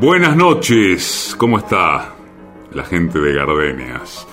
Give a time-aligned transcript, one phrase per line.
[0.00, 2.12] Buenas noches, ¿cómo está
[2.72, 4.26] la gente de Gardenias?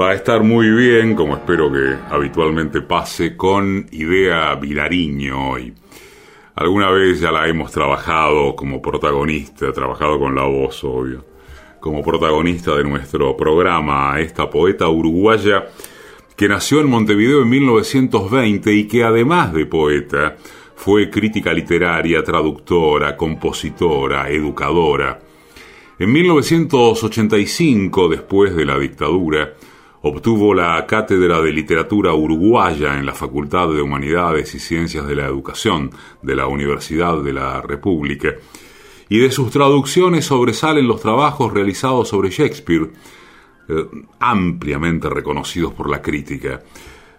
[0.00, 5.72] Va a estar muy bien, como espero que habitualmente pase, con Idea Vilariño hoy.
[6.56, 11.24] Alguna vez ya la hemos trabajado como protagonista, trabajado con la voz, obvio,
[11.78, 15.66] como protagonista de nuestro programa, esta poeta uruguaya
[16.36, 20.36] que nació en Montevideo en 1920 y que además de poeta,
[20.74, 25.20] fue crítica literaria, traductora, compositora, educadora.
[25.98, 29.52] En 1985, después de la dictadura,
[30.02, 35.26] obtuvo la Cátedra de Literatura Uruguaya en la Facultad de Humanidades y Ciencias de la
[35.26, 38.34] Educación de la Universidad de la República,
[39.08, 42.90] y de sus traducciones sobresalen los trabajos realizados sobre Shakespeare,
[43.68, 43.86] eh,
[44.20, 46.60] ampliamente reconocidos por la crítica.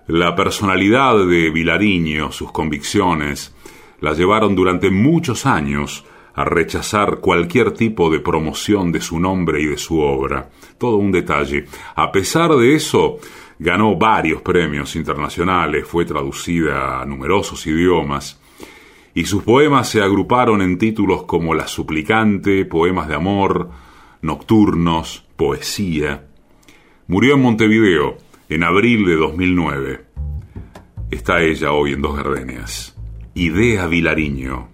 [0.07, 3.55] La personalidad de Vilariño, sus convicciones,
[4.01, 9.67] la llevaron durante muchos años a rechazar cualquier tipo de promoción de su nombre y
[9.67, 10.49] de su obra.
[10.77, 11.65] Todo un detalle.
[11.95, 13.19] A pesar de eso,
[13.59, 18.41] ganó varios premios internacionales, fue traducida a numerosos idiomas,
[19.13, 23.69] y sus poemas se agruparon en títulos como La Suplicante, Poemas de Amor,
[24.21, 26.25] Nocturnos, Poesía.
[27.07, 30.05] Murió en Montevideo en abril de 2009.
[31.11, 32.95] Está ella hoy en Dos Gardenias.
[33.33, 34.69] Idea Vilariño.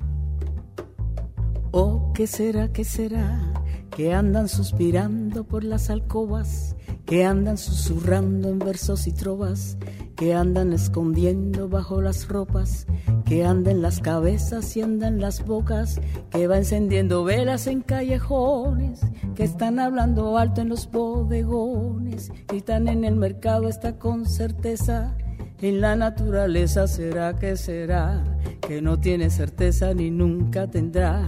[1.71, 3.51] Oh, ¿qué será, qué será?
[3.89, 6.75] Que andan suspirando por las alcobas,
[7.09, 9.79] que andan susurrando en versos y trovas,
[10.15, 12.85] que andan escondiendo bajo las ropas,
[13.25, 19.01] que andan las cabezas y andan las bocas, que va encendiendo velas en callejones,
[19.33, 25.17] que están hablando alto en los bodegones, están en el mercado está con certeza.
[25.63, 28.23] En la naturaleza será que será,
[28.61, 31.27] que no tiene certeza ni nunca tendrá,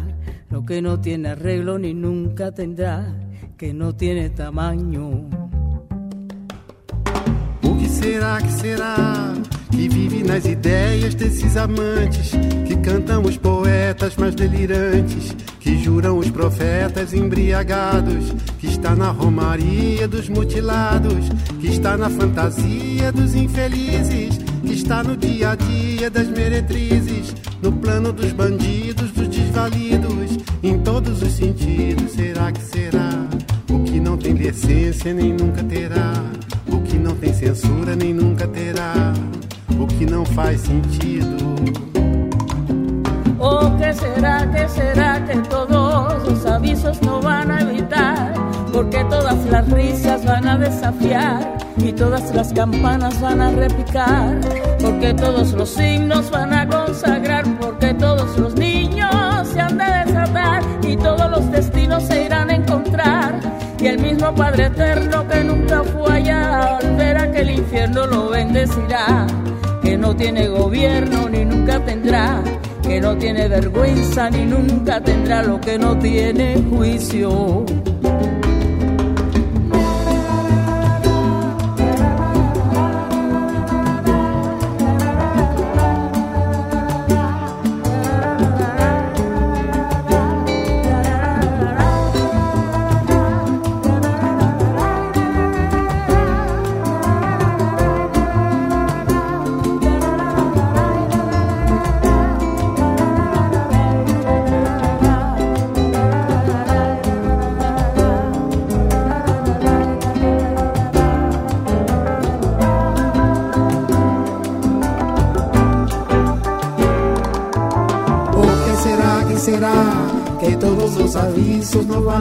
[0.52, 3.17] lo que no tiene arreglo ni nunca tendrá,
[3.58, 5.41] que no tiene tamaño.
[7.92, 9.34] Será que será
[9.70, 12.32] que vive nas ideias desses amantes
[12.66, 20.08] que cantam os poetas mais delirantes, que juram os profetas embriagados, que está na romaria
[20.08, 21.30] dos mutilados,
[21.60, 27.72] que está na fantasia dos infelizes, que está no dia a dia das meretrizes, no
[27.72, 32.12] plano dos bandidos, dos desvalidos, em todos os sentidos.
[32.12, 33.28] Será que será
[33.70, 36.14] o que não tem decência nem nunca terá?
[36.80, 39.14] Que não tem censura nem nunca terá,
[39.80, 41.37] o que não faz sentido.
[43.39, 48.33] Oh, que será, que será que todos los avisos no van a evitar?
[48.71, 54.39] Porque todas las risas van a desafiar y todas las campanas van a repicar.
[54.80, 60.64] Porque todos los signos van a consagrar, porque todos los niños se han de desatar
[60.83, 63.39] y todos los destinos se irán a encontrar
[63.81, 65.70] y el mismo Padre Eterno que nunca
[67.71, 69.26] infierno lo bendecirá,
[69.82, 72.43] que no tiene gobierno ni nunca tendrá,
[72.83, 77.64] que no tiene vergüenza ni nunca tendrá lo que no tiene juicio.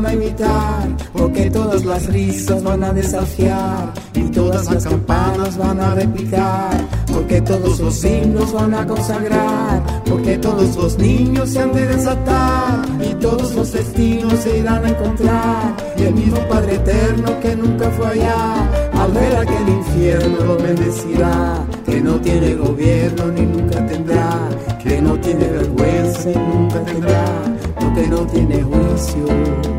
[0.07, 5.95] A imitar, porque todas las risas van a desafiar y todas las campanas van a
[5.95, 6.71] replicar,
[7.13, 12.83] porque todos los himnos van a consagrar, porque todos los niños se han de desatar
[13.01, 17.91] y todos los destinos se irán a encontrar y el mismo Padre Eterno que nunca
[17.91, 24.49] fue allá, al ver aquel infierno lo bendecirá, que no tiene gobierno ni nunca tendrá,
[24.83, 27.41] que no tiene vergüenza y nunca tendrá
[27.95, 29.70] que no tiene juicio.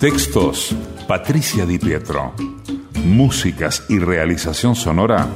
[0.00, 0.74] Textos,
[1.06, 2.32] Patricia Di Pietro.
[3.04, 5.28] Músicas y realización sonora,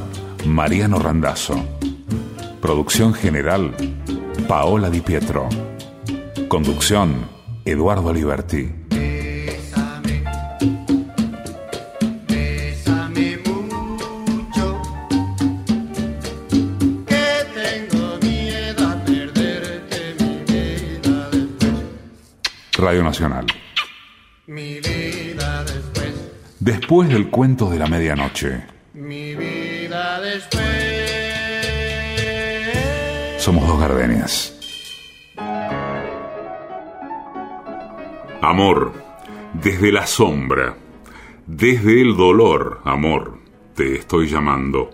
[0.46, 1.62] Mariano Randazzo.
[2.62, 3.74] Producción general,
[4.48, 5.50] Paola Di Pietro.
[6.48, 7.28] Conducción,
[7.66, 8.72] Eduardo Liberti.
[22.78, 23.63] Radio Nacional.
[26.64, 27.08] Después.
[27.08, 28.64] Del cuento de la medianoche.
[28.94, 30.62] Mi vida después.
[33.38, 34.50] Somos dos gardenias.
[38.40, 38.92] Amor,
[39.54, 40.76] desde la sombra,
[41.46, 43.38] desde el dolor, amor,
[43.74, 44.90] te estoy llamando.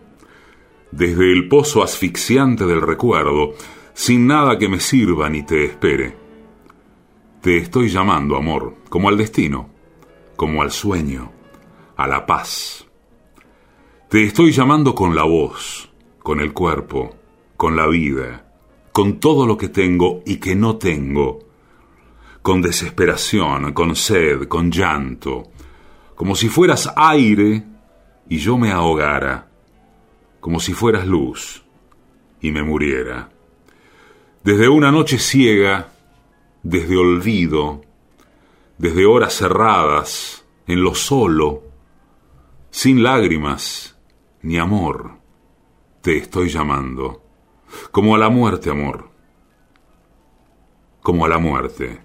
[0.92, 3.54] Desde el pozo asfixiante del recuerdo,
[3.94, 6.20] sin nada que me sirva ni te espere
[7.40, 9.70] te estoy llamando, amor, como al destino,
[10.36, 11.32] como al sueño,
[12.00, 12.86] a la paz.
[14.08, 15.90] Te estoy llamando con la voz,
[16.22, 17.14] con el cuerpo,
[17.58, 18.46] con la vida,
[18.90, 21.40] con todo lo que tengo y que no tengo,
[22.40, 25.50] con desesperación, con sed, con llanto,
[26.14, 27.64] como si fueras aire
[28.30, 29.50] y yo me ahogara,
[30.40, 31.62] como si fueras luz
[32.40, 33.28] y me muriera.
[34.42, 35.92] Desde una noche ciega,
[36.62, 37.82] desde olvido,
[38.78, 41.69] desde horas cerradas, en lo solo,
[42.70, 43.98] sin lágrimas
[44.42, 45.18] ni amor,
[46.00, 47.22] te estoy llamando,
[47.90, 49.10] como a la muerte, amor,
[51.02, 52.00] como a la muerte.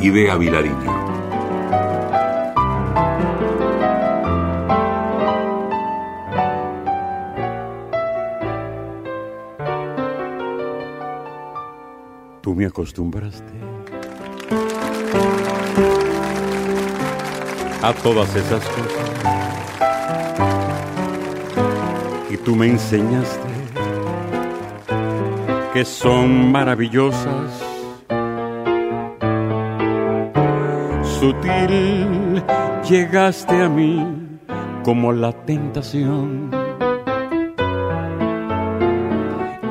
[0.00, 1.12] Idea Vilariño.
[12.40, 13.71] Tú me acostumbraste
[17.82, 19.10] a todas esas cosas
[22.30, 23.48] y tú me enseñaste
[25.72, 27.50] que son maravillosas.
[31.02, 32.42] Sutil
[32.88, 34.06] llegaste a mí
[34.84, 36.50] como la tentación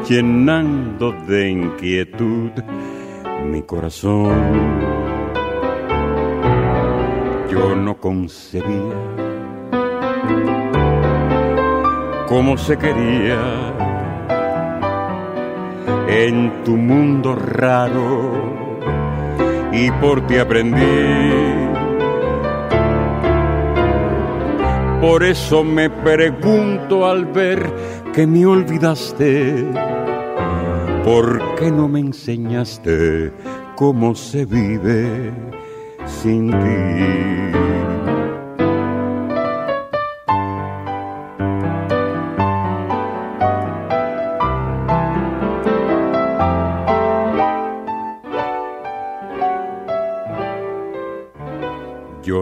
[0.07, 2.51] llenando de inquietud
[3.45, 4.90] mi corazón.
[7.61, 8.95] Yo no concebía
[12.27, 13.39] cómo se quería.
[16.07, 18.31] En tu mundo raro.
[19.71, 20.79] Y por ti aprendí.
[24.99, 27.71] Por eso me pregunto al ver
[28.11, 29.67] que me olvidaste.
[31.05, 33.31] ¿Por qué no me enseñaste
[33.75, 35.50] cómo se vive
[36.23, 36.35] Yo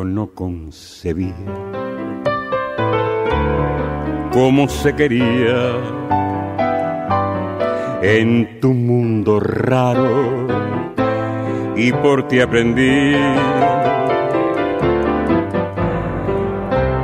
[0.03, 1.33] no concebía
[4.33, 5.77] cómo se quería
[8.01, 10.38] en tu mundo raro
[11.79, 13.15] y por ti aprendí.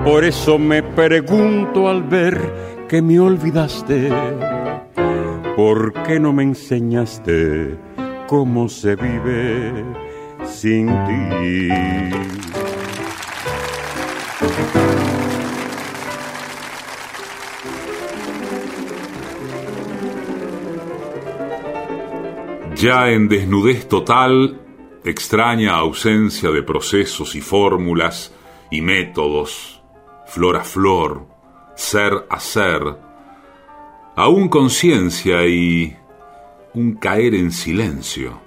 [0.03, 2.39] Por eso me pregunto al ver
[2.89, 4.09] que me olvidaste,
[5.55, 7.77] ¿por qué no me enseñaste
[8.27, 9.83] cómo se vive
[10.45, 11.69] sin ti?
[22.75, 24.64] Ya en desnudez total,
[25.05, 28.33] extraña ausencia de procesos y fórmulas
[28.71, 29.81] y métodos,
[30.25, 31.27] flor a flor,
[31.75, 32.97] ser a ser,
[34.15, 35.95] aún conciencia y
[36.73, 38.41] un caer en silencio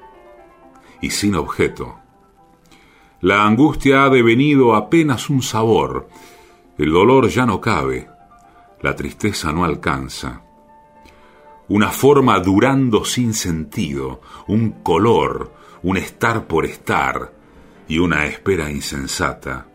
[1.01, 1.99] y sin objeto.
[3.21, 6.09] La angustia ha devenido apenas un sabor,
[6.77, 8.09] el dolor ya no cabe,
[8.83, 10.43] la tristeza no alcanza
[11.69, 17.33] una forma durando sin sentido, un color, un estar por estar
[17.87, 19.67] y una espera insensata.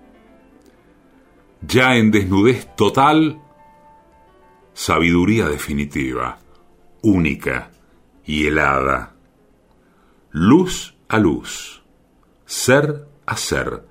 [1.62, 3.42] Ya en desnudez total,
[4.74, 6.40] sabiduría definitiva,
[7.02, 7.72] única
[8.26, 9.16] y helada.
[10.32, 11.84] Luz a luz,
[12.46, 13.88] ser a ser,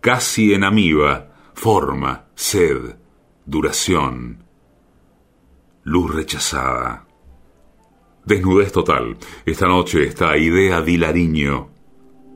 [0.00, 2.96] casi en amiba, forma, sed,
[3.46, 4.44] duración,
[5.82, 7.07] luz rechazada
[8.28, 9.16] Desnudez total.
[9.46, 11.70] Esta noche está Idea Dilariño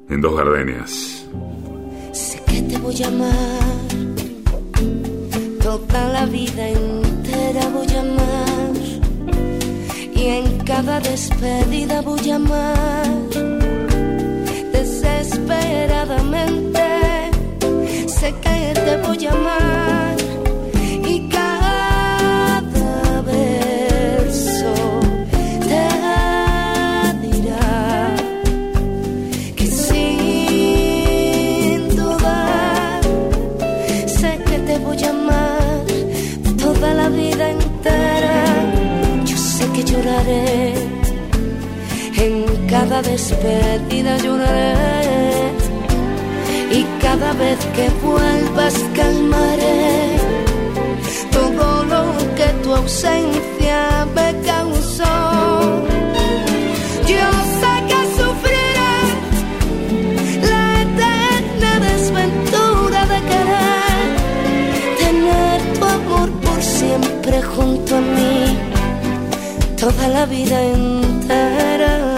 [0.08, 1.28] en dos gardenias.
[2.12, 3.34] Sé que te voy a amar,
[5.62, 8.72] toda la vida entera voy a amar,
[10.14, 13.06] y en cada despedida voy a amar,
[14.72, 16.71] desesperadamente,
[43.02, 45.52] despedida lloraré
[46.70, 50.16] y cada vez que vuelvas calmaré
[51.30, 52.04] todo lo
[52.36, 55.14] que tu ausencia me causó.
[57.12, 57.26] Yo
[57.60, 58.94] sé que sufriré
[60.50, 64.06] la eterna desventura de querer
[65.02, 68.72] tener tu amor por siempre junto a mí
[69.76, 72.11] toda la vida entera.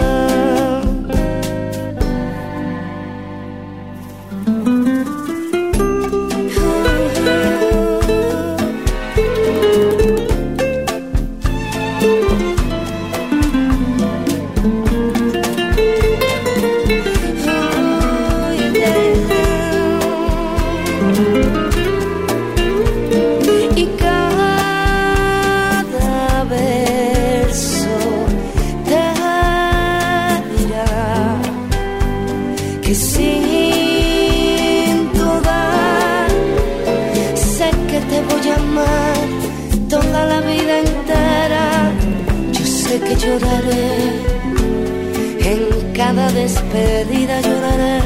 [46.75, 47.99] Despedida lloraré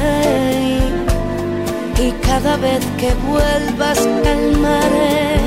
[2.06, 5.40] y cada vez que vuelvas calmaré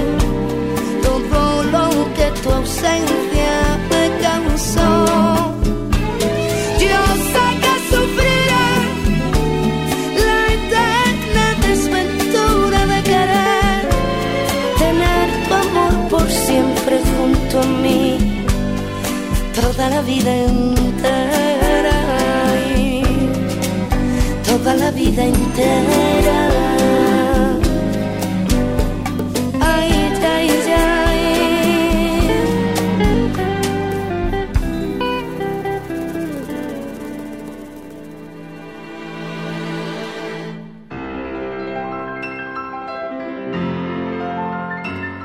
[1.07, 1.85] todo lo
[2.17, 3.53] que tu ausencia
[3.91, 4.89] me causó.
[6.91, 7.01] Yo
[7.31, 8.69] sé que sufriré
[10.25, 13.81] la eterna desventura de querer
[14.83, 18.17] tener tu amor por siempre junto a mí
[19.59, 21.52] toda la vida entera
[24.93, 26.53] vida entera.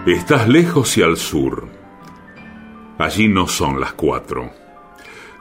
[0.09, 1.69] Estás lejos y al sur.
[2.99, 4.68] Allí no son las cuatro.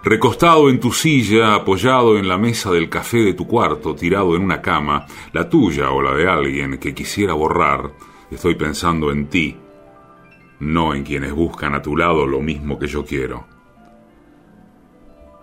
[0.04, 4.44] Recostado en tu silla, apoyado en la mesa del café de tu cuarto, tirado en
[4.44, 7.92] una cama, la tuya o la de alguien que quisiera borrar,
[8.32, 9.58] estoy pensando en ti,
[10.60, 13.48] no en quienes buscan a tu lado lo mismo que yo quiero.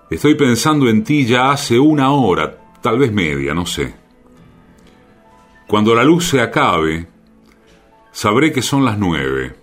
[0.08, 3.94] Estoy pensando en ti ya hace una hora, tal vez media, no sé.
[5.66, 7.08] Cuando la luz se acabe,
[8.12, 9.56] sabré que son las nueve.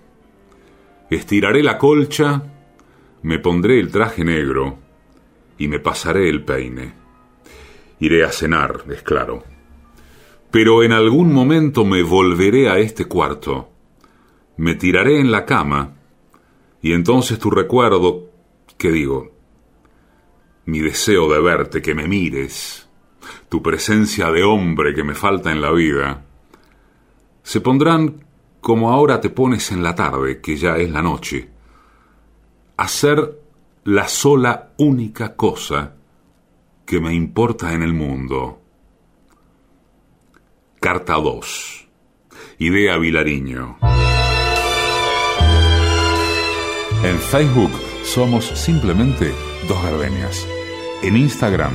[1.10, 2.44] Estiraré la colcha,
[3.22, 4.81] me pondré el traje negro,
[5.62, 6.92] y me pasaré el peine.
[8.00, 9.44] Iré a cenar, es claro.
[10.50, 13.70] Pero en algún momento me volveré a este cuarto,
[14.58, 15.98] me tiraré en la cama,
[16.82, 18.32] y entonces tu recuerdo,
[18.80, 19.34] ¿qué digo?
[20.66, 22.90] Mi deseo de verte, que me mires,
[23.48, 26.26] tu presencia de hombre que me falta en la vida,
[27.44, 28.26] se pondrán
[28.62, 31.50] como ahora te pones en la tarde, que ya es la noche,
[32.78, 33.41] a ser
[33.84, 35.96] la sola única cosa
[36.86, 38.62] que me importa en el mundo.
[40.80, 41.88] Carta 2.
[42.60, 43.80] Idea Vilariño.
[47.04, 47.72] En Facebook
[48.04, 49.34] somos simplemente
[49.68, 50.46] Dos Gardenias.
[51.02, 51.74] En Instagram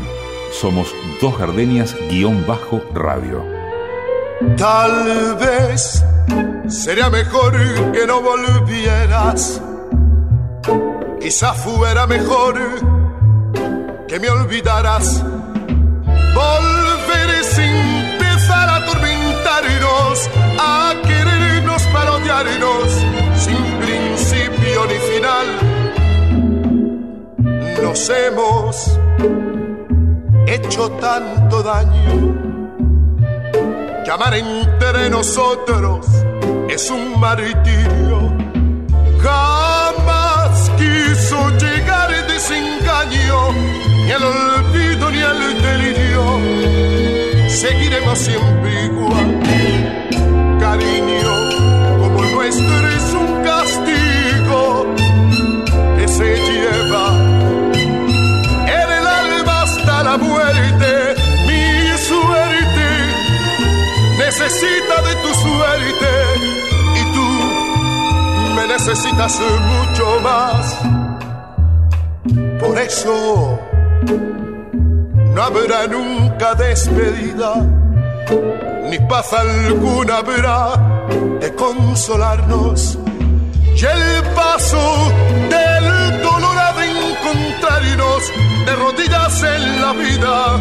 [0.52, 3.44] somos Dos Gardenias-radio.
[4.56, 6.04] Tal vez
[6.68, 7.52] sería mejor
[7.92, 9.60] que no volvieras
[11.20, 12.54] Quizá fuera mejor
[14.08, 15.23] que me olvidaras.
[16.35, 22.88] Volver sin empezar a atormentarnos, a querernos para odiarnos,
[23.37, 25.46] sin principio ni final.
[27.82, 28.99] Nos hemos
[30.46, 32.46] hecho tanto daño
[34.04, 36.06] que amar entre nosotros
[36.68, 38.32] es un martirio
[41.36, 43.52] quiso llegar desengaño,
[44.04, 46.06] ni el olvido ni el delirio
[47.48, 49.40] alma siempre igual.
[50.60, 51.34] Cariño
[51.98, 54.94] como nuestro es un castigo
[55.96, 57.06] que se lleva
[58.66, 61.14] en el alma hasta la muerte.
[61.46, 62.88] Mi suerte
[64.18, 66.12] necesita de tu suerte
[66.94, 71.05] y tú me necesitas mucho más.
[72.66, 73.61] Por eso
[75.35, 77.54] no habrá nunca despedida,
[78.90, 81.06] ni paz alguna habrá
[81.40, 82.99] de consolarnos.
[83.76, 85.12] Y el paso
[85.49, 88.23] del dolor ha de encontrarnos
[88.66, 90.58] de rodillas en la vida,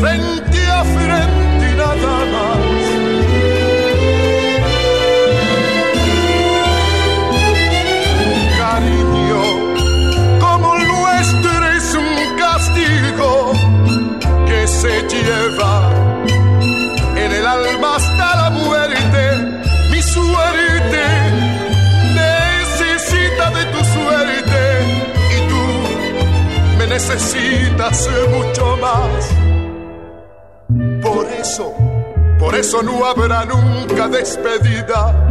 [0.00, 2.79] frente a frente y nada más.
[27.00, 29.30] Necesitas mucho más.
[31.02, 31.74] Por eso,
[32.38, 35.28] por eso no habrá nunca despedida,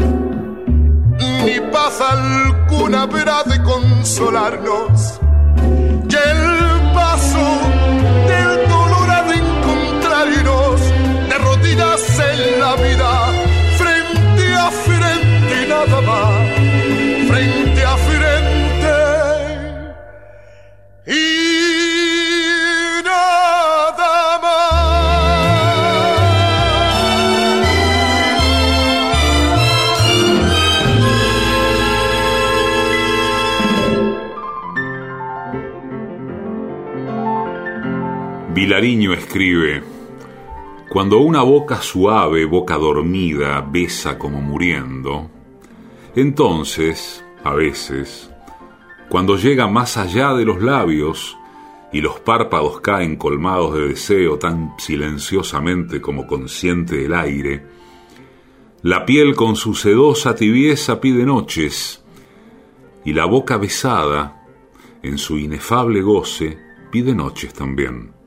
[1.45, 5.19] ni paz alguna habrá de consolarnos.
[6.09, 7.47] Y el paso
[8.27, 10.81] del dolor ha de encontrarnos
[11.29, 13.18] de rodillas en la vida,
[38.69, 39.82] Vilariño escribe,
[40.91, 45.32] Cuando una boca suave, boca dormida, besa como muriendo,
[46.15, 48.29] entonces, a veces,
[49.10, 51.36] cuando llega más allá de los labios
[51.91, 57.65] y los párpados caen colmados de deseo tan silenciosamente como consciente del aire,
[58.84, 62.03] la piel con su sedosa tibieza pide noches
[63.03, 64.45] y la boca besada,
[65.01, 66.60] en su inefable goce,
[66.91, 68.18] pide noches también.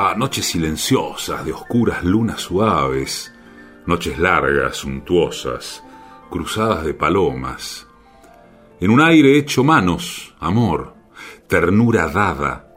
[0.00, 3.34] Ah, noches silenciosas, de oscuras lunas suaves,
[3.84, 5.82] noches largas, suntuosas,
[6.30, 7.84] cruzadas de palomas,
[8.78, 10.94] en un aire hecho manos, amor,
[11.48, 12.72] ternura dada,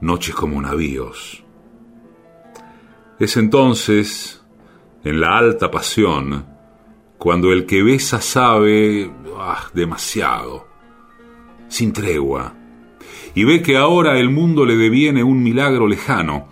[0.00, 1.42] noches como navíos.
[3.18, 4.40] Es entonces,
[5.02, 6.46] en la alta pasión,
[7.18, 10.68] cuando el que besa sabe, ah, demasiado,
[11.66, 12.54] sin tregua,
[13.38, 16.48] y ve que ahora el mundo le deviene un milagro lejano,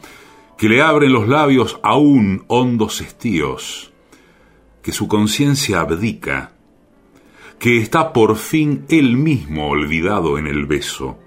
[0.56, 3.92] que le abren los labios aún hondos estíos,
[4.82, 6.52] que su conciencia abdica,
[7.58, 11.18] que está por fin él mismo olvidado en el beso,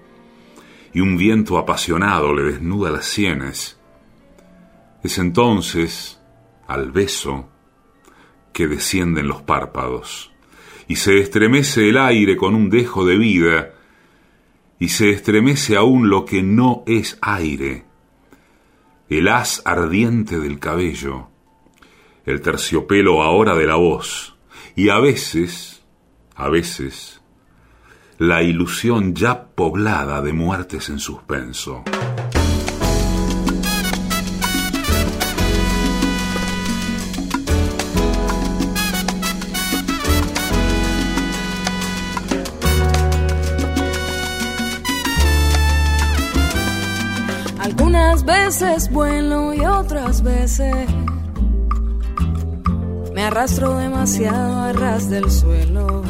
[0.94, 3.78] y un viento apasionado le desnuda las sienes.
[5.04, 6.22] Es entonces,
[6.68, 7.50] al beso,
[8.54, 10.32] que descienden los párpados,
[10.88, 13.74] y se estremece el aire con un dejo de vida,
[14.80, 17.84] y se estremece aún lo que no es aire,
[19.10, 21.28] el haz ardiente del cabello,
[22.24, 24.38] el terciopelo ahora de la voz,
[24.74, 25.84] y a veces,
[26.34, 27.20] a veces,
[28.16, 31.84] la ilusión ya poblada de muertes en suspenso.
[48.50, 50.74] Veces vuelo y otras veces
[53.14, 56.02] me arrastro demasiado a ras del suelo.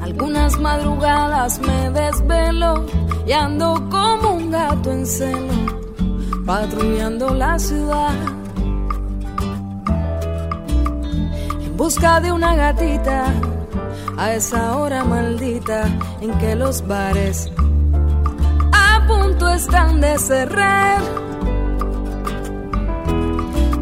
[0.00, 2.86] Algunas madrugadas me desvelo
[3.26, 5.54] y ando como un gato en celo,
[6.46, 8.14] patrullando la ciudad.
[11.64, 13.24] En busca de una gatita
[14.16, 15.88] a esa hora maldita
[16.20, 17.50] en que los bares
[19.42, 21.02] a punto están de cerrar.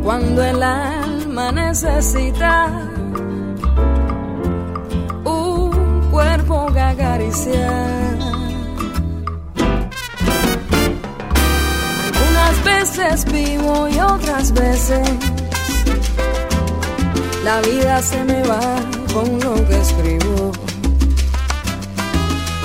[0.03, 2.69] Cuando el alma necesita
[5.25, 8.19] un cuerpo que acariciar.
[12.07, 15.09] Algunas veces vivo y otras veces
[17.45, 18.77] la vida se me va
[19.13, 20.53] con lo que escribo.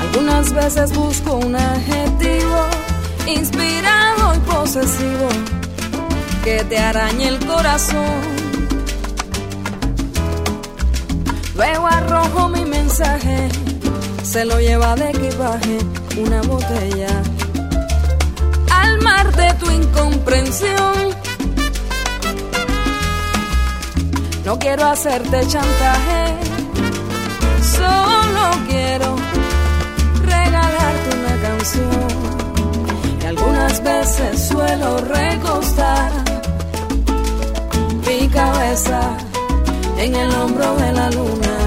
[0.01, 2.84] Algunas veces busco un adjetivo
[3.27, 5.29] inspirado y posesivo
[6.43, 8.21] que te arañe el corazón.
[11.55, 13.49] Luego arrojo mi mensaje,
[14.23, 15.77] se lo lleva de equipaje
[16.17, 17.23] una botella.
[18.71, 21.15] Al mar de tu incomprensión,
[24.45, 26.35] no quiero hacerte chantaje,
[27.77, 29.15] solo quiero
[30.23, 32.04] regalarte una canción.
[33.75, 36.11] Algunas veces suelo recostar
[38.07, 39.01] mi cabeza
[39.97, 41.57] en el hombro de la luna.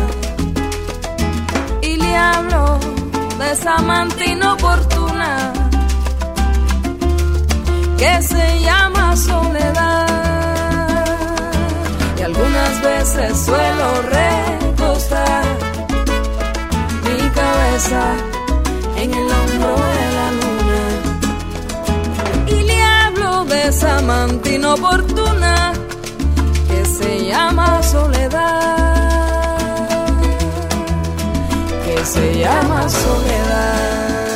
[1.82, 2.78] Y le hablo
[3.38, 5.52] de esa amante inoportuna
[7.98, 10.06] que se llama soledad.
[12.18, 15.44] Y algunas veces suelo recostar
[17.04, 18.37] mi cabeza
[24.18, 25.72] amante inoportuna
[26.84, 28.46] se llama soledad,
[31.84, 34.27] que se llama soledad.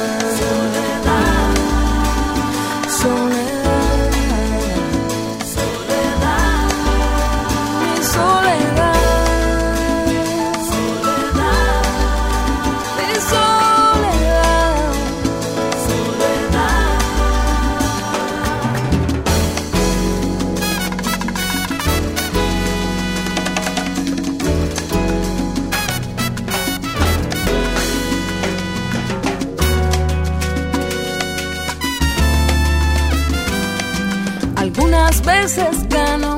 [35.42, 36.36] Veces gano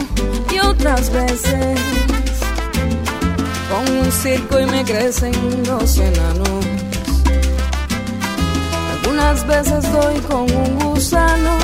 [0.50, 1.78] y otras veces
[3.70, 5.34] con un circo y me crecen
[5.66, 6.64] los enanos.
[8.92, 11.58] Algunas veces doy con un gusano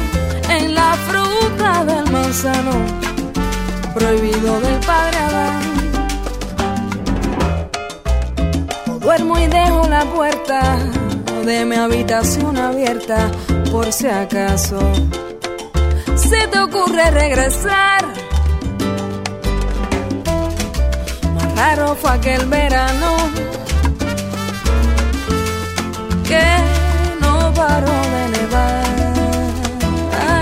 [0.50, 2.72] en la fruta del manzano,
[3.94, 5.60] prohibido del padre Adán.
[9.00, 10.78] duermo y dejo la puerta
[11.46, 13.30] de mi habitación abierta
[13.72, 14.78] por si acaso
[16.50, 18.04] te ocurre regresar.
[21.34, 23.16] Más raro fue aquel verano
[26.28, 26.46] que
[27.20, 28.90] no paró de nevar.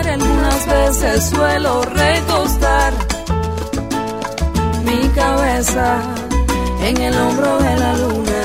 [0.08, 2.92] Algunas veces suelo recostar
[4.84, 6.00] mi cabeza
[6.82, 8.42] en el hombro de la luna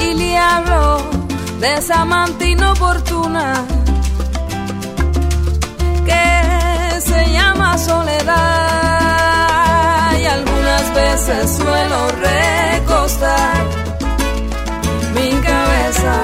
[0.00, 0.98] y le hablo
[1.58, 3.64] de esa amante inoportuna
[7.78, 8.38] soledad
[10.18, 13.64] y algunas veces suelo recostar
[15.14, 16.14] mi cabeza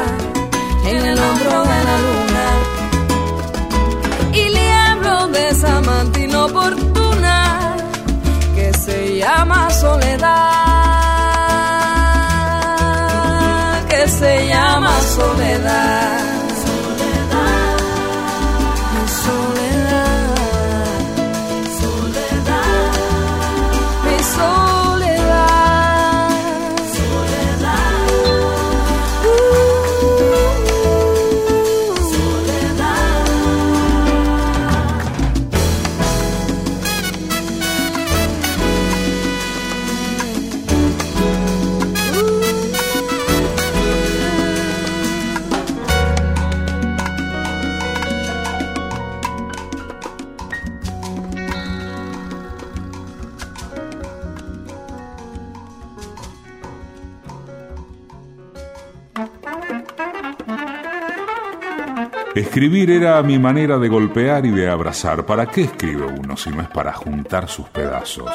[0.87, 2.47] en el hombro de la luna.
[4.33, 7.77] Y le hablo de esa amante inoportuna
[8.55, 10.59] que se llama soledad
[13.89, 16.29] que se llama soledad
[62.59, 65.25] Escribir era mi manera de golpear y de abrazar.
[65.25, 68.33] ¿Para qué escribe uno si no es para juntar sus pedazos?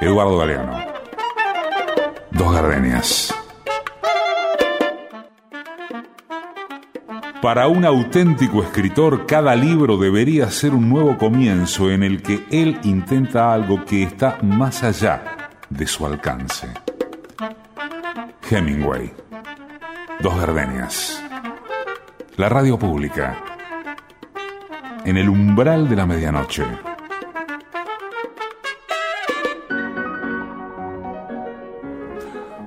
[0.00, 0.78] Eduardo Galeano.
[2.30, 3.34] Dos gardenias.
[7.42, 12.78] Para un auténtico escritor, cada libro debería ser un nuevo comienzo en el que él
[12.84, 16.68] intenta algo que está más allá de su alcance.
[18.48, 19.21] Hemingway.
[20.22, 21.20] Dos Gardenias.
[22.36, 23.42] La radio pública.
[25.04, 26.64] En el umbral de la medianoche.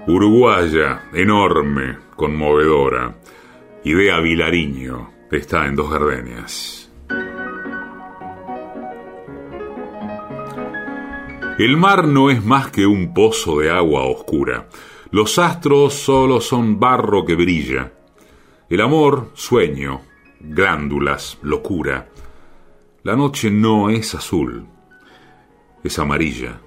[0.06, 3.15] Uruguaya, enorme, conmovedora.
[3.86, 5.12] Idea Vilariño.
[5.32, 6.91] Está en Dos Gardenias.
[11.58, 14.68] El mar no es más que un pozo de agua oscura
[15.15, 17.93] los astros solo son barro que brilla.
[18.69, 20.01] El amor, sueño,
[20.41, 22.10] glándulas, locura.
[23.04, 24.67] La noche no es azul,
[25.86, 26.60] es amarilla.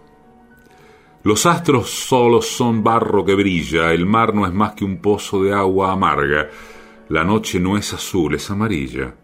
[1.24, 5.42] Los astros solo son barro que brilla, el mar no es más que un pozo
[5.42, 6.48] de agua amarga.
[7.10, 9.14] La noche no es azul, es amarilla.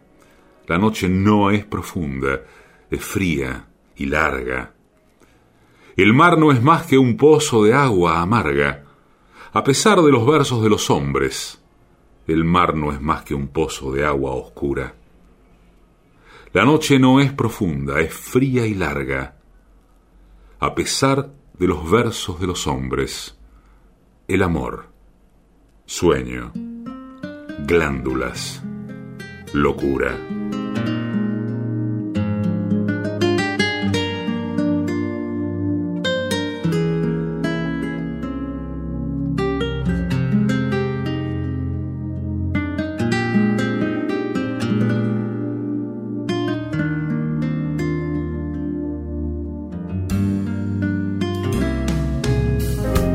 [0.66, 2.42] La noche no es profunda,
[2.90, 4.74] es fría y larga.
[5.96, 8.83] El mar no es más que un pozo de agua amarga.
[9.54, 11.62] A pesar de los versos de los hombres,
[12.26, 14.96] el mar no es más que un pozo de agua oscura.
[16.52, 19.36] La noche no es profunda, es fría y larga.
[20.58, 23.38] A pesar de los versos de los hombres,
[24.26, 24.88] el amor,
[25.86, 26.50] sueño,
[27.60, 28.60] glándulas,
[29.52, 30.18] locura.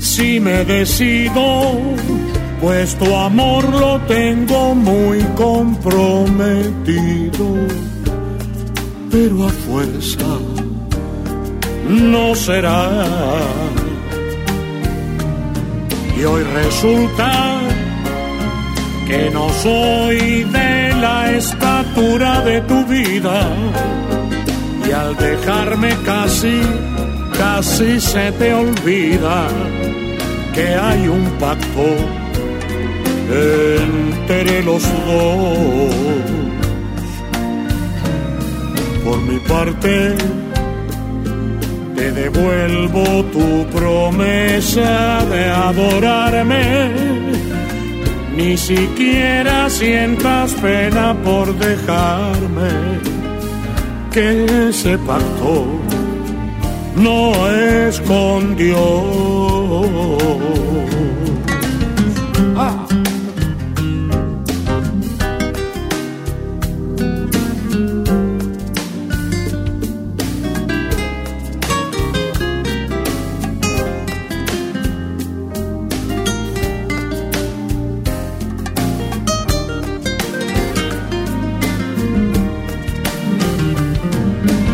[0.00, 1.78] si me decido,
[2.60, 7.46] pues tu amor lo tengo muy comprometido,
[9.10, 10.26] pero a fuerza
[11.88, 12.90] no será.
[16.18, 17.60] Y hoy resulta
[19.06, 23.54] que no soy de la estatura de tu vida.
[24.86, 26.60] Y al dejarme casi,
[27.36, 29.48] casi se te olvida
[30.54, 31.86] que hay un pacto
[33.30, 35.94] entre los dos.
[39.04, 40.14] Por mi parte,
[41.96, 46.90] te devuelvo tu promesa de adorarme.
[48.36, 52.70] Ni siquiera sientas pena por dejarme
[54.10, 55.66] que ese pacto
[56.96, 58.56] no es con
[59.72, 59.76] Ah.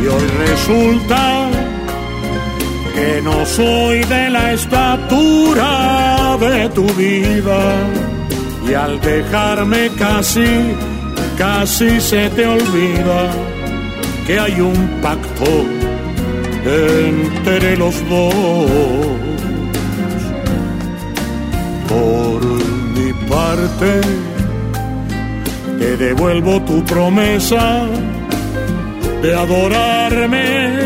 [0.03, 1.46] Y hoy resulta
[3.47, 7.61] soy de la estatura de tu vida
[8.69, 10.75] y al dejarme casi,
[11.39, 13.31] casi se te olvida
[14.27, 15.65] que hay un pacto
[16.65, 19.07] entre los dos.
[21.89, 22.45] Por
[22.97, 24.01] mi parte,
[25.79, 27.87] te devuelvo tu promesa
[29.23, 30.86] de adorarme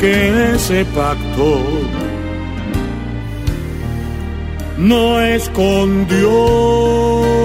[0.00, 1.58] que ese pacto
[4.78, 7.44] no es con Dios.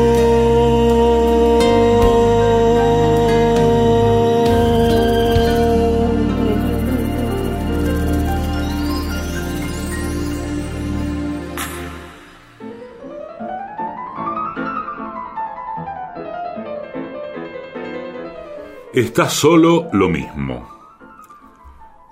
[18.93, 20.78] Está solo lo mismo.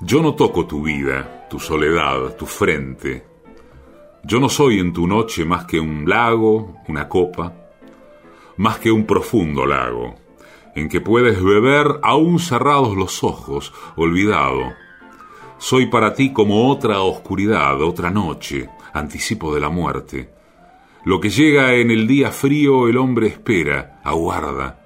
[0.09, 3.25] Yo no toco tu vida, tu soledad, tu frente.
[4.23, 7.53] Yo no soy en tu noche más que un lago, una copa,
[8.55, 10.15] más que un profundo lago,
[10.75, 14.75] en que puedes beber aún cerrados los ojos, olvidado.
[15.57, 20.29] Soy para ti como otra oscuridad, otra noche, anticipo de la muerte.
[21.03, 24.79] Lo que llega en el día frío el hombre espera, aguarda.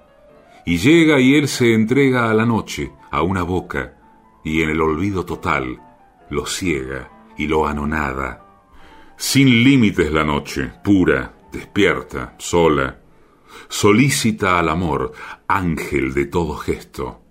[0.66, 4.01] Y llega y él se entrega a la noche, a una boca
[4.44, 5.82] y en el olvido total
[6.30, 8.46] lo ciega y lo anonada.
[9.18, 13.00] Sin límites la noche, pura, despierta, sola,
[13.68, 15.12] solícita al amor,
[15.48, 17.22] ángel de todo gesto.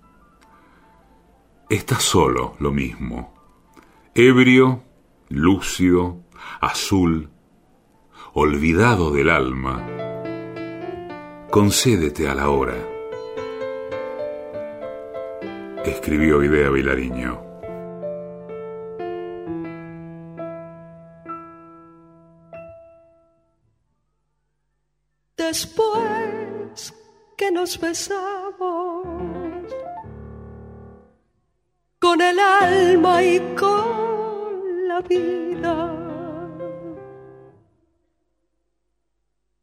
[1.69, 3.33] Está solo lo mismo,
[4.13, 4.83] ebrio,
[5.29, 6.23] lúcido,
[6.59, 7.29] azul,
[8.33, 9.85] olvidado del alma.
[11.49, 12.90] Concédete a la hora.
[15.85, 17.43] Escribió Idea Vilariño.
[25.35, 26.93] Después
[27.35, 29.07] que nos besamos
[31.99, 35.97] con el alma y con la vida,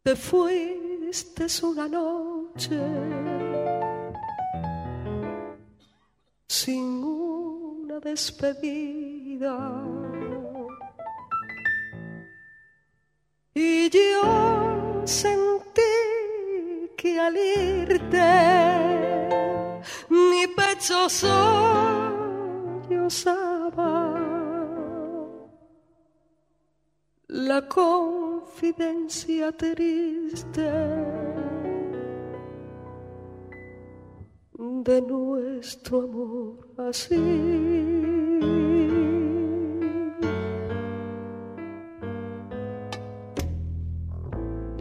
[0.02, 3.47] te fuiste una noche
[6.48, 9.84] sin una despedida.
[13.54, 15.82] Y yo sentí
[16.96, 18.18] que al irte
[20.08, 21.48] mi pecho sollozaba
[27.28, 30.70] la confidencia triste
[34.58, 37.14] de nuestro amor así.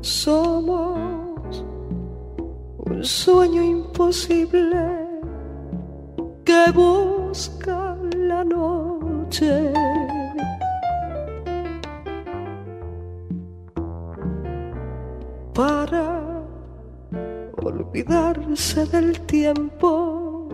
[0.02, 1.64] Somos
[2.78, 5.08] un sueño imposible
[6.44, 9.72] que busca la noche.
[15.54, 16.17] Para
[17.98, 20.48] olvidarse del tiempo,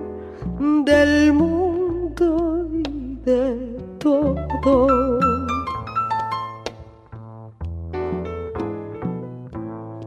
[0.86, 5.20] del mundo y de todo.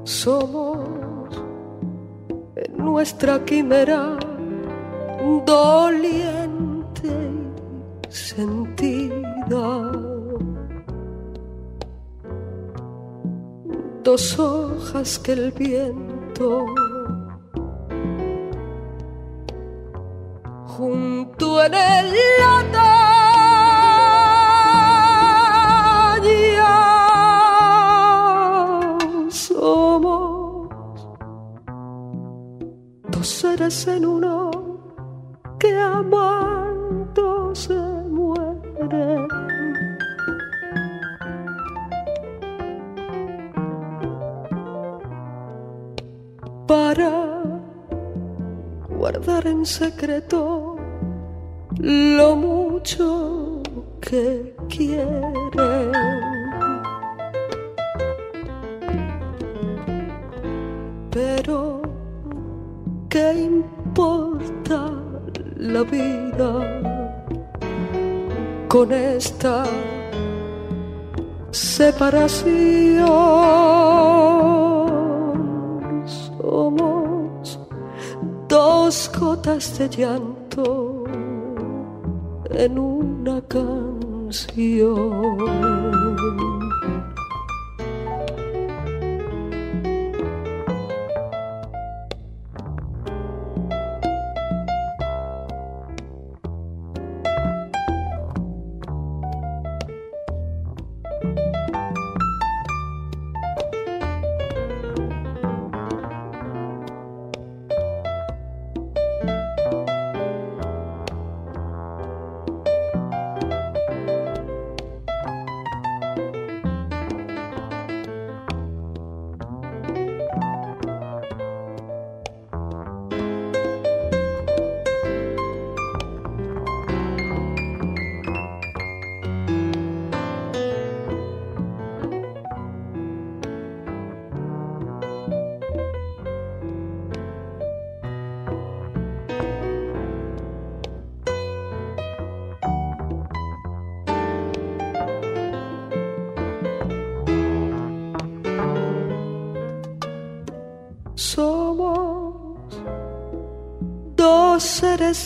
[0.04, 0.88] Somos
[2.56, 4.16] en nuestra quimera
[5.44, 7.08] doliente
[8.08, 9.92] y sentida.
[14.02, 16.64] Dos hojas que el viento
[21.66, 22.16] en el
[29.30, 30.68] somos
[33.10, 34.50] dos seres en uno
[35.58, 39.28] que amando se mueren.
[46.66, 47.42] Para
[48.88, 50.65] guardar en secreto
[51.86, 53.62] lo mucho
[54.00, 55.92] que quieren.
[61.12, 61.82] Pero,
[63.08, 64.90] ¿qué importa
[65.56, 66.82] la vida
[68.66, 69.64] con esta
[71.52, 72.46] separación?
[76.04, 77.60] Somos
[78.48, 80.95] dos gotas de llanto
[82.58, 84.26] en una canción.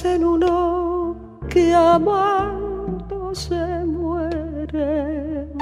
[0.04, 1.16] En uno
[1.48, 5.52] que amando se mueren.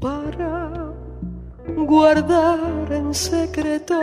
[0.00, 0.92] Para
[1.76, 3.98] guardar en secreto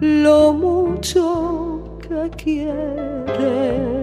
[0.00, 4.01] lo mucho que quieren.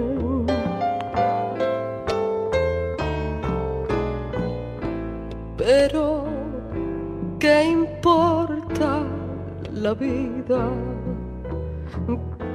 [9.94, 10.70] Vida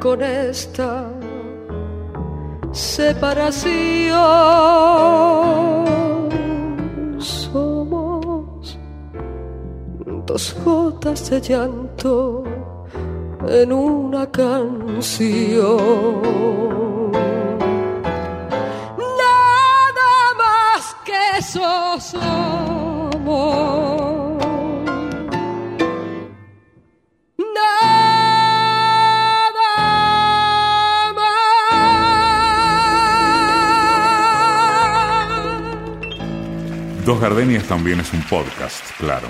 [0.00, 1.10] con esta
[2.72, 3.74] separación?
[7.18, 8.78] Somos
[10.26, 12.44] dos gotas de llanto
[13.48, 15.24] en una canción.
[37.24, 39.28] Gardenias también es un podcast, claro.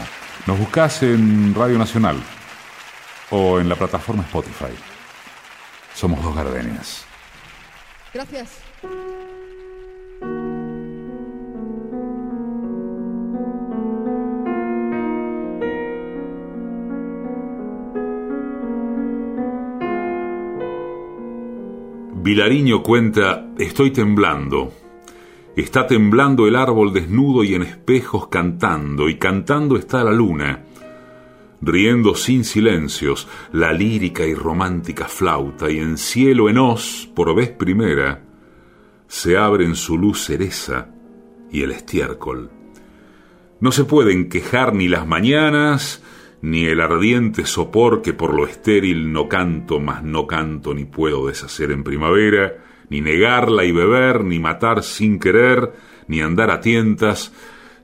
[0.49, 2.17] Nos buscas en Radio Nacional
[3.31, 4.75] o en la plataforma Spotify.
[5.95, 7.07] Somos Dos Gardenias.
[8.13, 8.59] Gracias.
[22.25, 24.84] Vilariño cuenta, estoy temblando.
[25.57, 30.65] Está temblando el árbol desnudo y en espejos cantando, y cantando está la luna,
[31.61, 37.51] riendo sin silencios la lírica y romántica flauta, y en cielo en os, por vez
[37.51, 38.25] primera,
[39.07, 40.89] se abren su luz cereza
[41.53, 42.51] y el estiércol.
[43.61, 46.03] No se pueden quejar ni las mañanas,
[46.43, 51.29] ni el ardiente sopor que por lo estéril no canto, mas no canto ni puedo
[51.29, 52.57] deshacer en primavera,
[52.89, 55.73] ni negarla y beber, ni matar sin querer,
[56.09, 57.33] ni andar a tientas,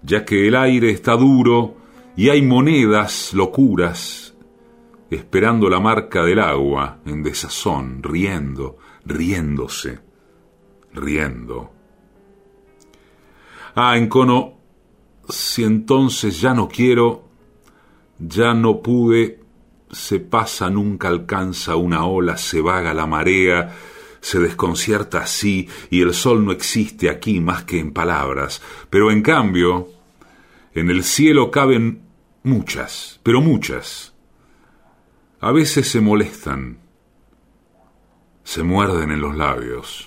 [0.02, 1.76] ya que el aire está duro
[2.16, 4.34] y hay monedas, locuras,
[5.10, 10.00] esperando la marca del agua, en desazón, riendo, riéndose,
[10.92, 11.72] riendo.
[13.74, 14.54] Ah, encono,
[15.28, 17.28] si entonces ya no quiero,
[18.18, 19.40] ya no pude,
[19.90, 23.74] se pasa, nunca alcanza una ola, se vaga la marea,
[24.20, 29.22] se desconcierta así y el sol no existe aquí más que en palabras, pero en
[29.22, 29.88] cambio,
[30.74, 32.02] en el cielo caben
[32.42, 34.14] muchas, pero muchas.
[35.40, 36.78] A veces se molestan,
[38.44, 40.06] se muerden en los labios.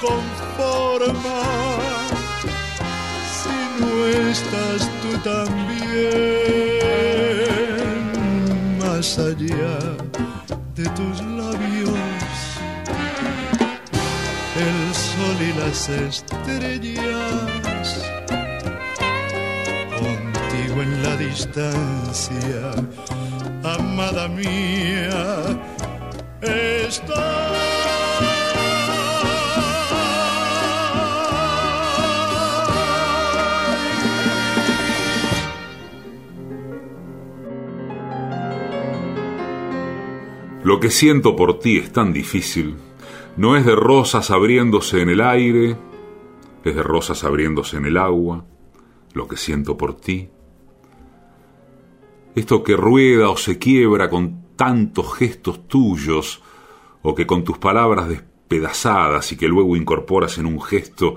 [0.00, 1.42] forma
[3.38, 5.78] si no estás tú también
[8.78, 9.78] más allá
[10.74, 11.98] de tus labios
[14.56, 17.34] el sol y las estrellas
[19.98, 22.62] contigo en la distancia
[23.62, 25.44] amada mía
[26.40, 27.59] estoy
[40.70, 42.76] Lo que siento por ti es tan difícil.
[43.36, 45.76] No es de rosas abriéndose en el aire,
[46.64, 48.44] es de rosas abriéndose en el agua.
[49.12, 50.28] Lo que siento por ti.
[52.36, 56.40] Esto que rueda o se quiebra con tantos gestos tuyos,
[57.02, 61.16] o que con tus palabras despedazadas y que luego incorporas en un gesto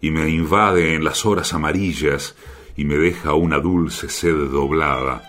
[0.00, 2.36] y me invade en las horas amarillas
[2.76, 5.24] y me deja una dulce sed doblada.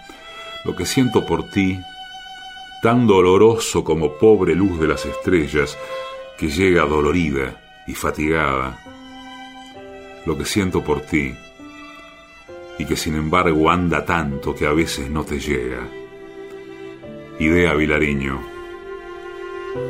[0.65, 1.79] Lo que siento por ti
[2.81, 5.77] tan doloroso como pobre luz de las estrellas
[6.37, 8.79] que llega dolorida y fatigada.
[10.25, 11.33] Lo que siento por ti
[12.77, 15.85] y que sin embargo anda tanto que a veces no te llega.
[17.39, 18.39] Idea Vilariño.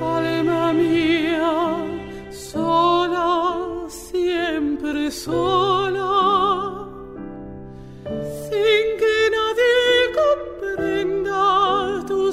[0.02, 1.78] Alma mía,
[2.32, 6.88] sola, siempre sola,
[8.50, 9.20] sin que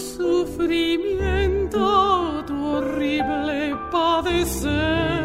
[0.01, 5.25] sufrimiento, tu horrible padecer.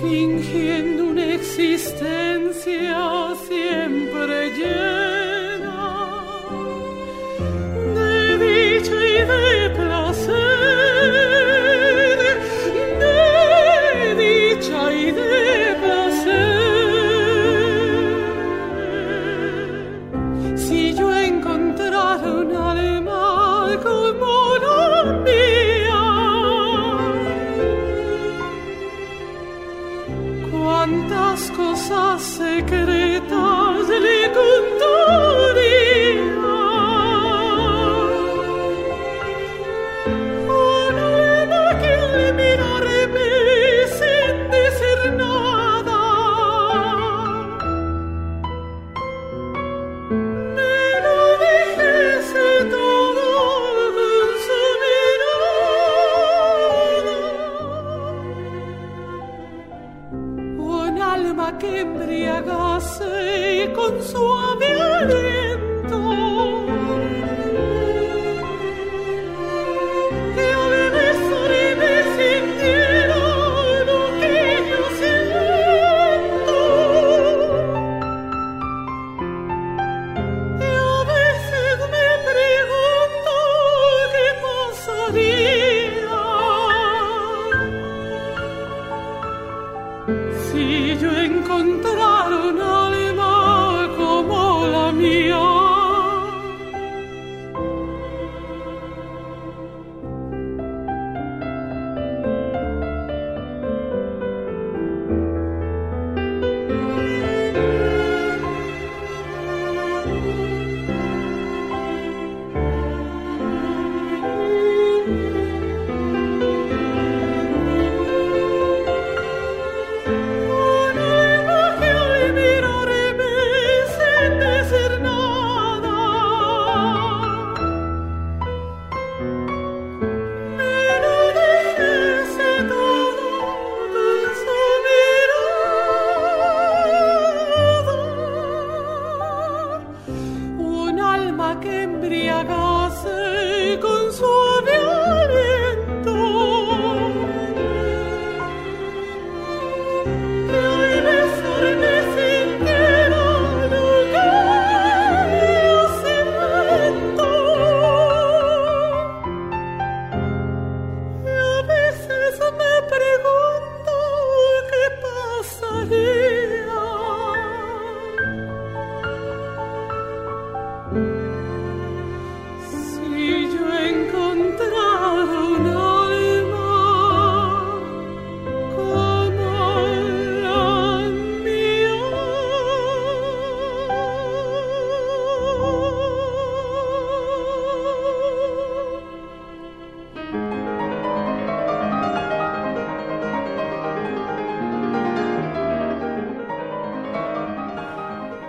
[0.00, 2.21] Fingiendo una existencia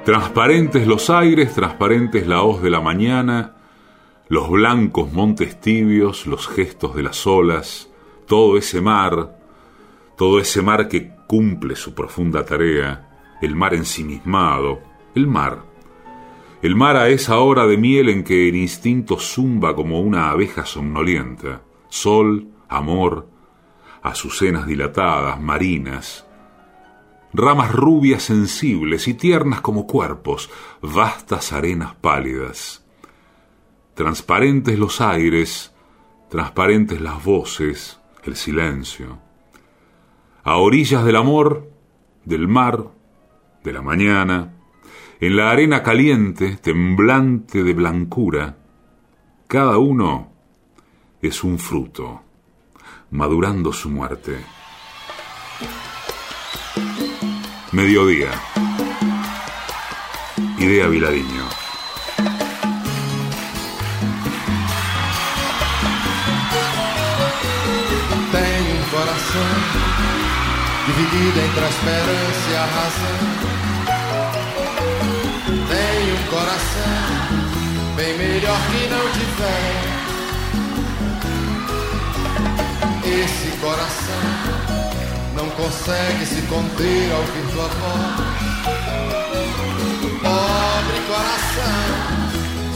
[0.06, 3.56] Transparentes los aires, transparentes la hoz de la mañana,
[4.28, 7.90] los blancos montes tibios, los gestos de las olas,
[8.28, 9.40] todo ese mar,
[10.18, 14.82] todo ese mar que cumple su profunda tarea, el mar ensimismado,
[15.16, 15.64] el mar.
[16.62, 20.66] El mar a esa hora de miel en que el instinto zumba como una abeja
[20.66, 23.30] somnolienta, sol, amor,
[24.02, 26.26] azucenas dilatadas, marinas,
[27.34, 30.50] ramas rubias sensibles y tiernas como cuerpos,
[30.82, 32.84] vastas arenas pálidas.
[33.96, 35.74] Transparentes los aires,
[36.30, 39.20] transparentes las voces, el silencio.
[40.44, 41.70] A orillas del amor,
[42.26, 42.90] del mar,
[43.64, 44.54] de la mañana,
[45.20, 48.58] en la arena caliente, temblante de blancura,
[49.48, 50.32] cada uno
[51.22, 52.22] es un fruto,
[53.12, 54.44] madurando su muerte.
[57.72, 58.32] Mediodía.
[60.58, 61.46] Idea Viladiño.
[68.32, 69.52] Tenho um coração
[70.88, 73.20] dividido entre a esperança e a razão.
[75.70, 77.34] Tenho um coração
[77.96, 80.04] bem melhor que não tiver.
[83.06, 84.63] Esse coração
[85.36, 88.34] não consegue se conter ao ouvir tua voz.
[90.22, 91.84] Pobre coração,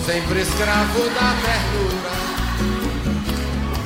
[0.05, 2.17] sempre escravo da ternura.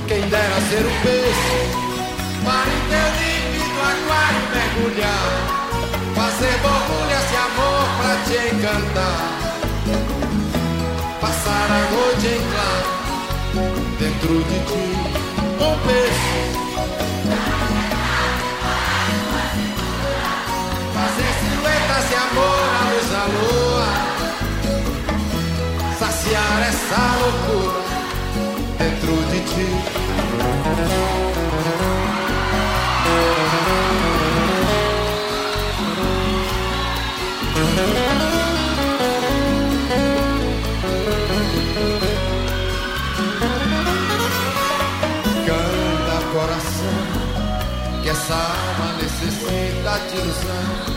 [0.08, 1.60] Quem dera ser um peixe,
[2.44, 5.32] para em teu límpido aquário mergulhar.
[6.16, 9.22] Fazer borbulhas de amor pra te encantar.
[11.20, 12.92] Passar a noite em claro,
[14.00, 14.86] dentro de ti,
[15.60, 16.11] um peixe
[50.12, 50.92] de ilusão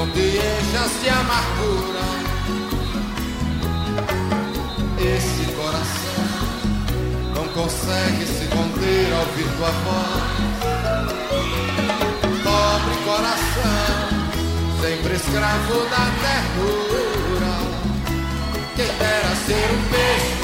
[0.00, 2.00] não te enchas de amargura.
[4.98, 6.24] Esse coração
[7.34, 10.22] não consegue se conter ao ouvir tua voz.
[12.42, 13.98] Pobre coração,
[14.80, 17.54] sempre escravo da ternura.
[18.76, 20.39] Quem dera ser um peixe.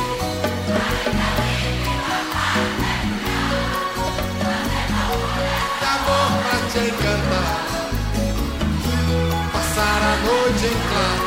[9.77, 11.27] Passar a noite em claro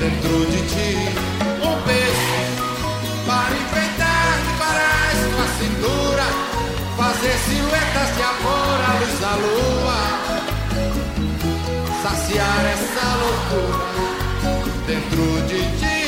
[0.00, 0.92] dentro de ti.
[1.62, 2.40] Um beijo
[3.26, 6.26] para enfeitar de parais tua cintura,
[6.96, 10.00] fazer silhuetas de amor à luz da lua,
[12.02, 13.88] saciar essa loucura
[14.86, 16.00] dentro de ti.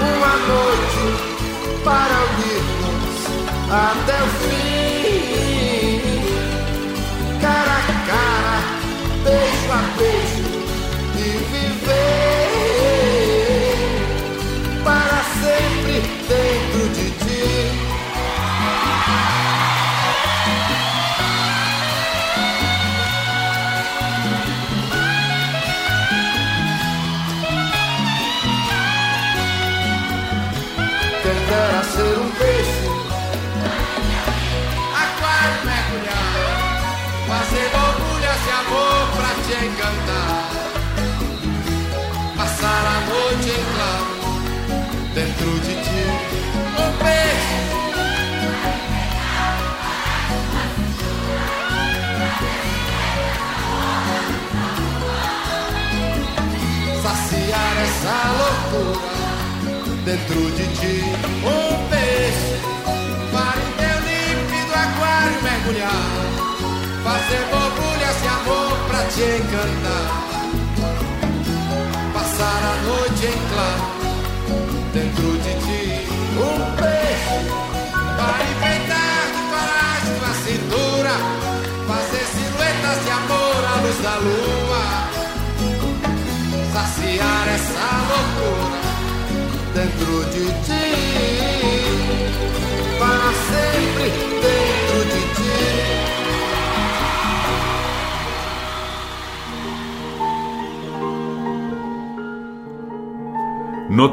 [0.00, 1.04] Uma noite
[1.84, 3.18] para unirmos
[3.70, 4.99] até o fim,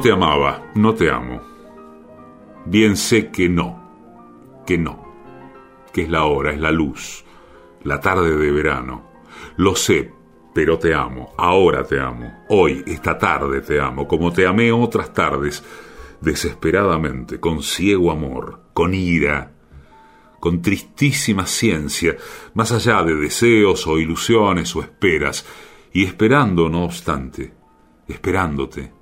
[0.02, 1.42] Te amaba, no te amo.
[2.66, 5.04] Bien sé que no, que no,
[5.92, 7.24] que es la hora, es la luz,
[7.82, 9.10] la tarde de verano.
[9.56, 10.12] Lo sé,
[10.54, 15.12] pero te amo, ahora te amo, hoy, esta tarde te amo, como te amé otras
[15.12, 15.64] tardes,
[16.20, 19.52] desesperadamente, con ciego amor, con ira,
[20.38, 22.16] con tristísima ciencia,
[22.54, 25.44] más allá de deseos o ilusiones o esperas,
[25.92, 27.52] y esperando, no obstante,
[28.06, 28.97] esperándote,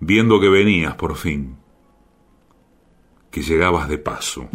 [0.00, 1.56] viendo que venías por fin,
[3.30, 4.48] que llegabas de paso.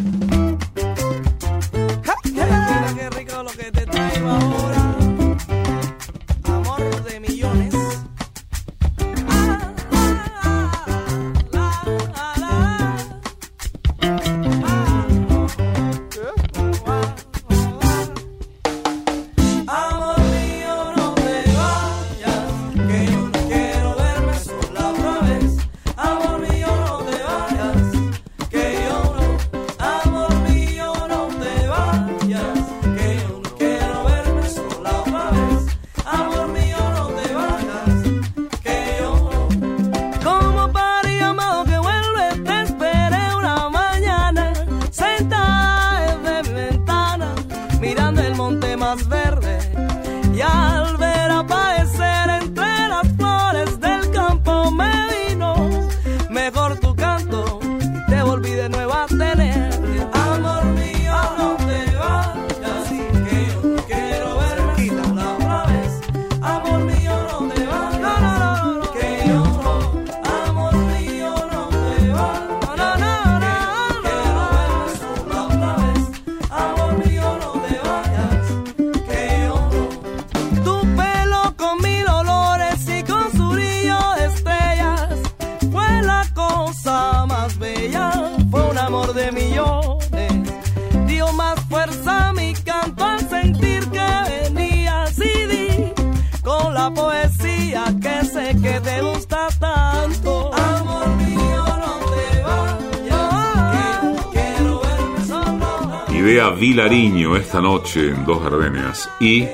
[106.21, 109.47] Idea Vilariño esta noche en Dos Gardenias y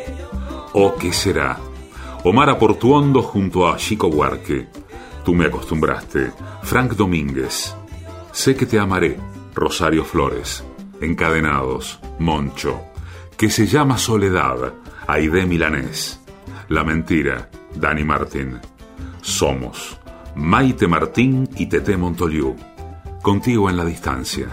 [0.73, 1.57] ¿O qué será?
[2.25, 4.67] Omar Aportuondo junto a Chico Huarque.
[5.23, 6.33] Tú me acostumbraste.
[6.63, 7.73] Frank Domínguez.
[8.33, 9.17] Sé que te amaré.
[9.55, 10.61] Rosario Flores.
[10.99, 12.01] Encadenados.
[12.19, 12.81] Moncho.
[13.37, 14.73] Que se llama Soledad.
[15.07, 16.19] Aide Milanés.
[16.67, 17.49] La mentira.
[17.75, 18.59] Dani Martín.
[19.21, 19.97] Somos.
[20.35, 22.57] Maite Martín y Tete Montoliu.
[23.21, 24.47] Contigo en la distancia.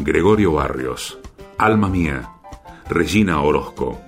[0.00, 1.19] Gregorio Barrios.
[1.60, 2.26] Alma Mía,
[2.88, 4.00] Regina Orozco,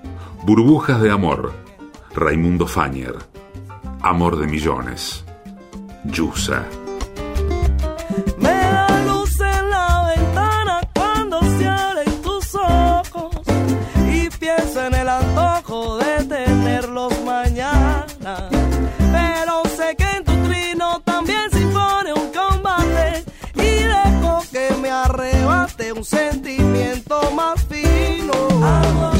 [0.42, 1.52] Burbujas de Amor,
[2.14, 3.14] Raimundo Fañer,
[4.00, 5.22] Amor de Millones,
[6.02, 6.66] Yusa.
[26.02, 29.11] Un sentimiento más fino.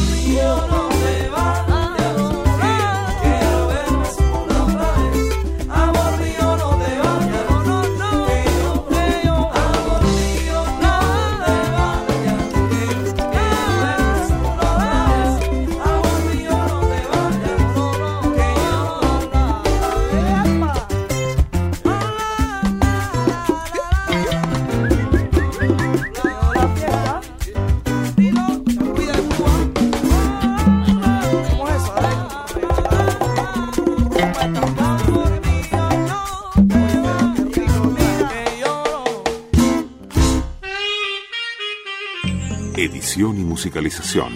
[43.13, 44.33] Edición y musicalización,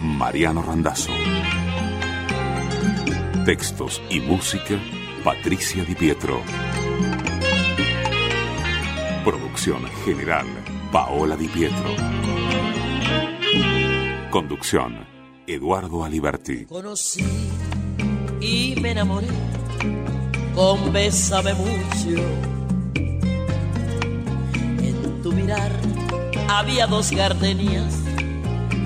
[0.00, 1.10] Mariano Randazzo.
[3.44, 4.80] Textos y música,
[5.24, 6.40] Patricia Di Pietro.
[9.24, 10.46] Producción general,
[10.92, 11.96] Paola Di Pietro.
[14.30, 15.04] Conducción,
[15.48, 16.66] Eduardo Aliberti.
[16.66, 17.26] Conocí
[18.40, 19.26] y me enamoré
[20.54, 22.22] con Bésame mucho.
[24.80, 25.72] En tu mirar
[26.48, 28.01] había dos gardenias